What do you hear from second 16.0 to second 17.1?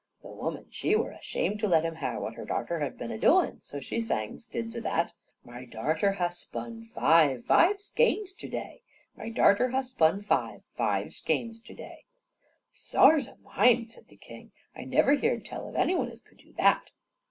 as could do that."